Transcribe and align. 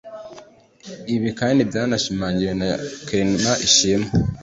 Ibi 1.15 1.29
kandi 1.39 1.59
byanashimangiwe 1.69 2.53
na 2.61 2.67
Clement 3.07 3.59
Ishimwe 3.67 4.09